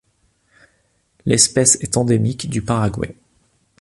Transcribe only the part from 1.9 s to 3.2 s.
endémique du Paraguay.